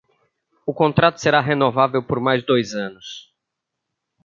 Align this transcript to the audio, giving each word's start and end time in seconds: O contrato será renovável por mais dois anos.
O 0.65 0.73
contrato 0.73 1.21
será 1.21 1.39
renovável 1.39 2.01
por 2.03 2.19
mais 2.19 2.43
dois 2.43 2.73
anos. 2.73 3.31